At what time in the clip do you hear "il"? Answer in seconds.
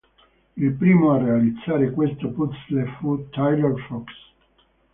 0.57-0.73